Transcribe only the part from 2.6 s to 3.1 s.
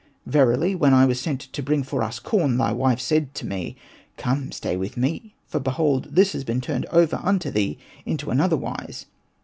wife